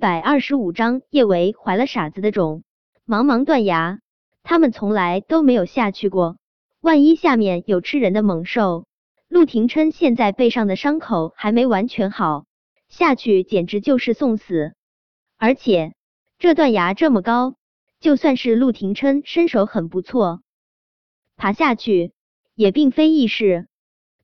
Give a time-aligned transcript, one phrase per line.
[0.00, 2.64] 百二十五章，叶维怀了傻子的种。
[3.06, 4.00] 茫茫断崖，
[4.42, 6.38] 他们从来都没有下去过。
[6.80, 8.86] 万一下面有吃人的猛兽，
[9.28, 12.46] 陆廷琛现在背上的伤口还没完全好，
[12.88, 14.72] 下去简直就是送死。
[15.36, 15.92] 而且
[16.38, 17.56] 这断崖这么高，
[18.00, 20.40] 就算是陆廷琛身手很不错，
[21.36, 22.14] 爬下去
[22.54, 23.68] 也并非易事。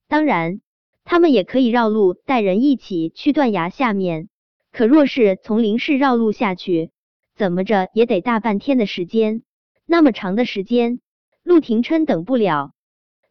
[0.09, 0.63] 当然，
[1.05, 4.31] 他们也可以绕路带人一起去断崖下面。
[4.77, 6.91] 可若是从林氏绕路下去，
[7.35, 9.43] 怎么着也得大半天的时间。
[9.87, 11.01] 那么长的时间，
[11.43, 12.73] 陆廷琛等不了。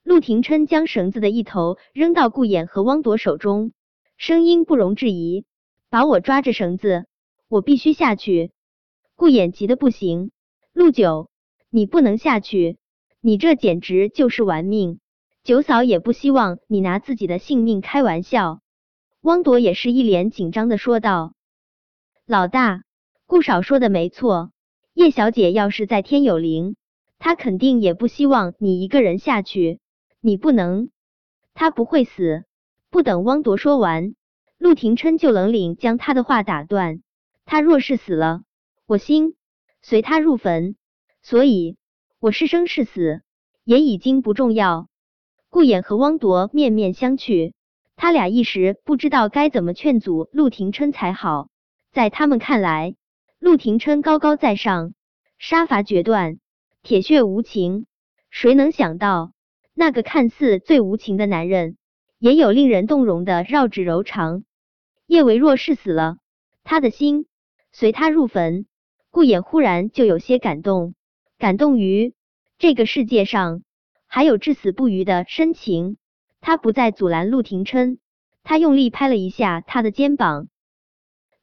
[0.01, 3.73] 陆廷琛将绳子的一头扔到顾衍和汪铎手中，
[4.17, 5.45] 声音不容置疑
[5.91, 7.05] ：“把我抓着绳子，
[7.47, 8.51] 我必须下去。”
[9.15, 10.31] 顾衍急得不行
[10.73, 11.29] ：“陆九，
[11.69, 12.79] 你不能下去，
[13.21, 14.99] 你这简直就是玩命。
[15.43, 18.61] 九嫂也不希望你拿自己的性命开玩笑。”
[19.21, 21.34] 汪铎也是一脸紧张的说道。
[22.27, 22.81] 老大，
[23.27, 24.51] 顾少说的没错。
[24.95, 26.75] 叶小姐要是在天有灵，
[27.19, 29.79] 她肯定也不希望你一个人下去。
[30.21, 30.89] 你不能，
[31.53, 32.43] 她不会死。
[32.89, 34.15] 不等汪铎说完，
[34.57, 37.03] 陆廷琛就冷冷将他的话打断。
[37.45, 38.41] 他若是死了，
[38.87, 39.35] 我心
[39.83, 40.75] 随他入坟。
[41.21, 41.77] 所以，
[42.19, 43.21] 我是生是死
[43.63, 44.87] 也已经不重要。
[45.51, 47.53] 顾衍和汪铎面面相觑，
[47.95, 51.49] 他俩一时不知道该怎么劝阻陆廷琛才好。
[51.95, 52.97] 在他们看来，
[53.39, 54.93] 陆廷琛高高在上，
[55.39, 56.39] 杀伐决断，
[56.83, 57.85] 铁血无情。
[58.29, 59.31] 谁能想到，
[59.73, 61.77] 那个看似最无情的男人，
[62.19, 64.43] 也有令人动容的绕指柔肠？
[65.07, 66.17] 叶维若是死了，
[66.65, 67.27] 他的心
[67.71, 68.65] 随他入坟。
[69.09, 70.95] 顾衍忽然就有些感动，
[71.37, 72.13] 感动于
[72.57, 73.61] 这个世界上
[74.05, 75.95] 还有至死不渝的深情。
[76.41, 77.99] 他不再阻拦陆廷琛，
[78.43, 80.49] 他用力拍了一下他的肩膀。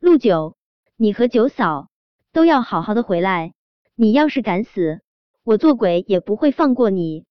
[0.03, 0.57] 陆九，
[0.97, 1.89] 你和九嫂
[2.33, 3.55] 都要好好的回来。
[3.95, 5.01] 你要是敢死，
[5.45, 7.25] 我做鬼也不会放过你。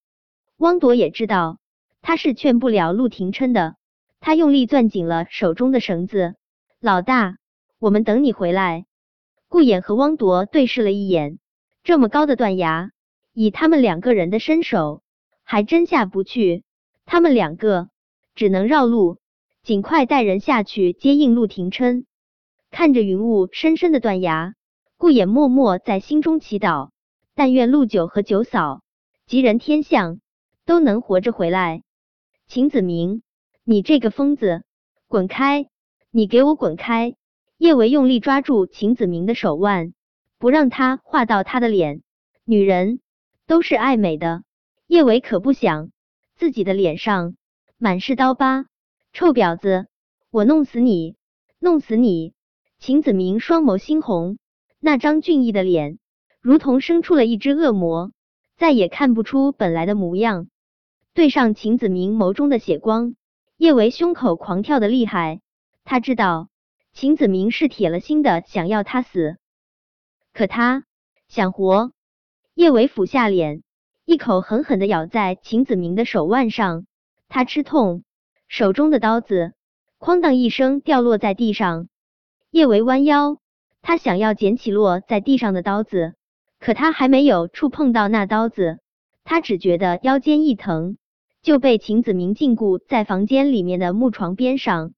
[0.56, 1.60] 汪铎也知道
[2.02, 3.76] 他是劝不了陆廷琛的，
[4.22, 6.36] 他用力攥紧了手中的绳子。
[6.80, 7.36] 老大，
[7.78, 8.86] 我们等你回来。
[9.50, 11.40] 顾衍和汪铎对视了一眼，
[11.84, 12.92] 这么高的断崖，
[13.34, 15.04] 以他们两个人的身手，
[15.44, 16.64] 还真下不去。
[17.06, 17.90] 他们两个
[18.34, 19.18] 只能绕路，
[19.62, 22.06] 尽快带人下去接应陆廷琛。
[22.72, 24.56] 看着云雾深深的断崖，
[24.96, 26.90] 顾衍默默在心中祈祷：
[27.36, 28.82] 但愿陆九和九嫂
[29.28, 30.22] 吉人天相，
[30.66, 31.84] 都能活着回来。
[32.48, 33.24] 秦子明，
[33.66, 34.64] 你这个疯子，
[35.08, 35.68] 滚开！
[36.12, 37.16] 你给我滚开！
[37.58, 39.94] 叶维用力抓住秦子明的手腕，
[40.40, 42.02] 不让他画到他的脸。
[42.46, 43.02] 女人
[43.48, 44.44] 都是爱美的，
[44.88, 45.92] 叶维可不想
[46.36, 47.36] 自己的脸上
[47.78, 48.66] 满是刀疤。
[49.12, 49.88] 臭婊子，
[50.30, 51.18] 我弄死你，
[51.60, 52.34] 弄死你！
[52.82, 54.40] 秦子明双眸猩红，
[54.80, 56.00] 那张俊逸的脸
[56.42, 58.12] 如同生出了一只恶魔，
[58.58, 60.48] 再也看不出本来的模样。
[61.14, 63.14] 对上秦子明眸中的血光，
[63.56, 65.42] 叶维胸口狂跳的厉害。
[65.84, 66.50] 他知道
[66.92, 69.38] 秦子明是铁了心的想要他死，
[70.34, 70.84] 可他
[71.28, 71.92] 想活。
[72.56, 73.62] 叶维俯下脸，
[74.06, 76.88] 一口狠狠的咬在秦子明的手腕上，
[77.30, 78.04] 他吃痛，
[78.48, 79.54] 手中的刀子
[80.00, 81.90] 哐当一声掉落在地上。
[82.52, 83.38] 叶维弯腰，
[83.82, 86.16] 他想要捡起落在地上的刀子，
[86.60, 88.80] 可他还没有触碰到那刀子，
[89.24, 90.98] 他只觉得腰间一疼，
[91.42, 94.92] 就被秦子明禁锢在房间里面的木床边上。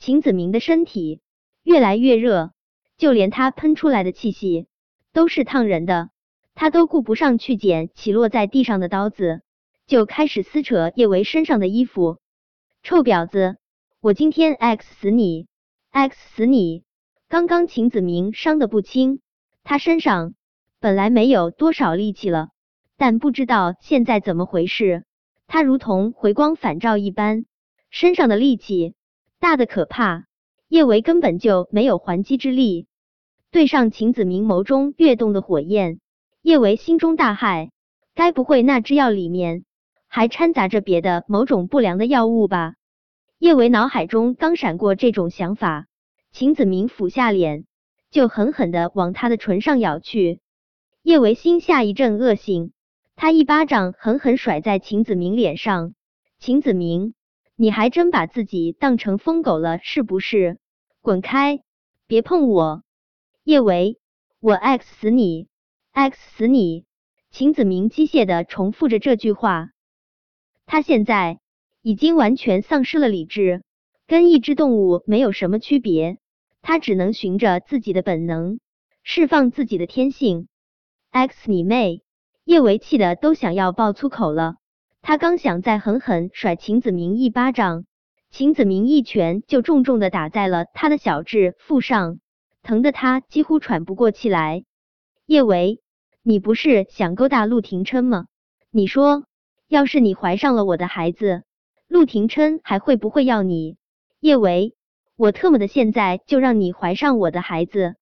[0.00, 1.20] 秦子明的身体
[1.62, 2.50] 越来越热，
[2.98, 4.66] 就连他喷出来的气息
[5.12, 6.10] 都是烫人的，
[6.56, 9.42] 他都顾不上去捡起落在地上的刀子，
[9.86, 12.18] 就开始撕扯叶维身上的衣服。
[12.82, 13.58] 臭婊子，
[14.00, 15.46] 我今天 X 死你
[15.90, 16.84] ！X 死你！
[17.28, 19.20] 刚刚秦子明伤的不轻，
[19.64, 20.34] 他身上
[20.80, 22.50] 本来没有多少力气了，
[22.96, 25.04] 但不知道现在怎么回事，
[25.46, 27.44] 他如同回光返照一般，
[27.90, 28.94] 身上的力气
[29.38, 30.26] 大的可怕。
[30.68, 32.86] 叶维根本就没有还击之力，
[33.50, 35.98] 对上秦子明眸中跃动的火焰，
[36.42, 37.70] 叶维心中大骇，
[38.14, 39.64] 该不会那支药里面
[40.06, 42.74] 还掺杂着别的某种不良的药物吧？
[43.40, 45.86] 叶维脑海中刚闪过这种想法，
[46.30, 47.64] 秦子明俯下脸，
[48.10, 50.40] 就狠狠的往他的唇上咬去。
[51.02, 52.74] 叶维心下一阵恶心，
[53.16, 55.94] 他一巴掌狠狠甩在秦子明脸上。
[56.38, 57.14] 秦子明，
[57.56, 60.58] 你还真把自己当成疯狗了是不是？
[61.00, 61.62] 滚开，
[62.06, 62.82] 别碰我！
[63.42, 63.98] 叶维，
[64.40, 65.48] 我 X 死你
[65.92, 66.84] ，X 死你！
[67.30, 69.70] 秦子明机械的重复着这句话。
[70.66, 71.40] 他现在。
[71.82, 73.62] 已经完全丧失了理智，
[74.06, 76.18] 跟一只动物没有什么区别。
[76.62, 78.60] 他只能循着自己的本能，
[79.02, 80.48] 释放自己的天性。
[81.10, 82.02] X 你妹！
[82.44, 84.56] 叶维气的都想要爆粗口了。
[85.02, 87.86] 他刚想再狠狠甩秦子明一巴掌，
[88.30, 92.18] 秦子明一拳就重重的打在了他的小智腹上，
[92.62, 94.64] 疼得他几乎喘不过气来。
[95.24, 95.80] 叶维，
[96.22, 98.26] 你不是想勾搭陆廷琛吗？
[98.70, 99.24] 你说，
[99.66, 101.44] 要是你怀上了我的孩子，
[101.90, 103.76] 陆廷琛还会不会要你？
[104.20, 104.76] 叶维，
[105.16, 107.96] 我特么的现在就让你怀上我的孩子，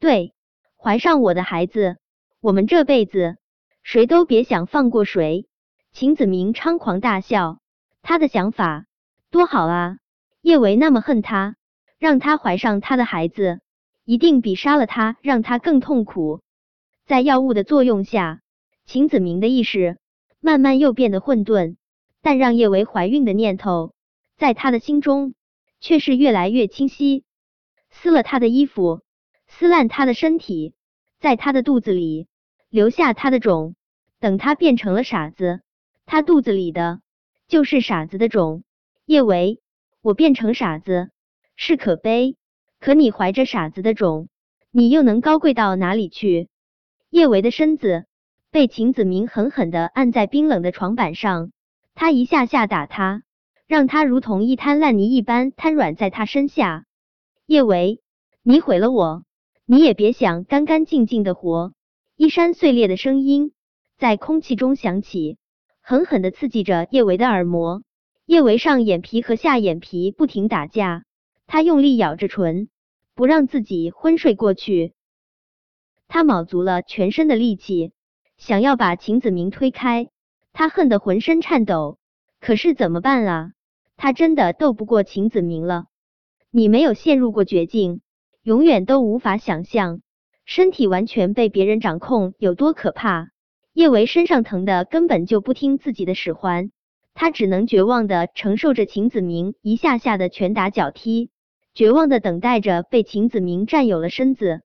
[0.00, 0.32] 对，
[0.78, 1.98] 怀上我的孩子，
[2.40, 3.36] 我们这辈子
[3.82, 5.46] 谁都别想放过谁。
[5.92, 7.58] 秦子明猖狂大笑，
[8.00, 8.86] 他的想法
[9.30, 9.98] 多好啊！
[10.40, 11.56] 叶维那么恨他，
[11.98, 13.60] 让他怀上他的孩子，
[14.06, 16.40] 一定比杀了他让他更痛苦。
[17.04, 18.40] 在药物的作用下，
[18.86, 19.98] 秦子明的意识
[20.40, 21.76] 慢慢又变得混沌，
[22.28, 23.94] 但让叶维怀孕的念头，
[24.36, 25.32] 在他的心中。
[25.80, 27.24] 却是越来越清晰，
[27.88, 29.00] 撕了他的衣服，
[29.46, 30.74] 撕烂他的身体，
[31.18, 32.26] 在他的肚子里
[32.68, 33.76] 留下他的种，
[34.20, 35.62] 等他变成了傻子，
[36.04, 37.00] 他肚子里的
[37.46, 38.62] 就是傻子的种。
[39.06, 39.62] 叶维，
[40.02, 41.08] 我变成傻子
[41.56, 42.36] 是可悲，
[42.78, 44.28] 可你怀着傻子的种，
[44.70, 46.50] 你又能高贵到哪里去？
[47.08, 48.04] 叶维的身子
[48.50, 51.52] 被秦子明狠狠的按在冰冷的床板上，
[51.98, 53.24] 他一下下打他。
[53.66, 56.86] 让他如同一滩烂泥一般瘫软在他身下。
[57.44, 58.00] 叶维，
[58.44, 59.24] 你毁了我，
[59.66, 61.74] 你也别想干干净净的活。
[62.16, 63.52] 衣衫碎裂的声音
[63.98, 65.38] 在空气中响起，
[65.82, 67.82] 狠狠的刺激着叶维的耳膜。
[68.26, 71.02] 叶维上眼皮和下眼皮不停打架，
[71.48, 72.68] 他用力咬着唇，
[73.16, 74.94] 不让自己昏睡过去。
[76.06, 77.90] 他卯足了全身的力气，
[78.36, 80.08] 想要把秦子明推开，
[80.58, 81.98] 他恨得浑身颤抖。
[82.40, 83.52] 可是怎么办啊？
[83.96, 85.84] 他真的斗不过秦子明了。
[86.50, 88.00] 你没有陷入过绝境，
[88.42, 90.00] 永远都无法想象
[90.44, 93.30] 身体完全被别人掌控有多可怕。
[93.72, 96.72] 叶维身上疼的根本就不听自己的使唤，
[97.14, 101.30] 他只能绝望的承受着秦子明一下下的拳打脚踢，
[101.72, 104.62] 绝望的等待着被秦子明占有了身子。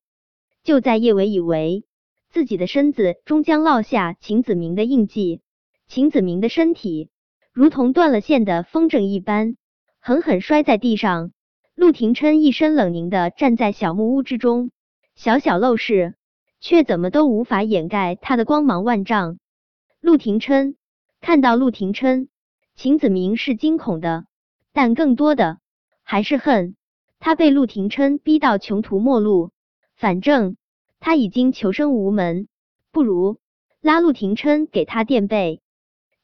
[0.63, 1.85] 就在叶维以为
[2.31, 5.41] 自己的身子终将落下秦子明的印记，
[5.87, 7.09] 秦子明的身体。
[7.51, 9.57] 如同断了线的风筝一般，
[9.99, 11.31] 狠狠摔在地上。
[11.75, 14.69] 陆廷琛一身冷凝的站在小木屋之中，
[15.15, 16.13] 小小陋室
[16.59, 19.39] 却怎么都无法掩盖他的光芒万丈。
[19.99, 20.75] 陆廷琛
[21.19, 22.29] 看到陆廷琛，
[22.75, 24.25] 秦子明是惊恐的，
[24.71, 25.57] 但更多的
[26.03, 26.75] 还是恨。
[27.19, 29.49] 他被陆廷琛逼到穷途末路，
[29.95, 30.57] 反正
[30.99, 32.47] 他已经求生无门，
[32.91, 33.39] 不如
[33.81, 35.62] 拉陆廷琛给他垫背。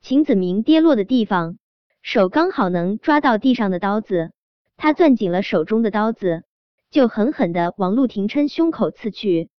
[0.01, 1.57] 秦子明跌落的地方，
[2.01, 4.31] 手刚好能抓到地上的刀子，
[4.77, 6.43] 他攥紧了手中的刀子，
[6.89, 9.49] 就狠狠的往陆廷琛胸口刺去。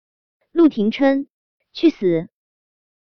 [0.51, 1.29] 陆廷琛，
[1.73, 2.30] 去死！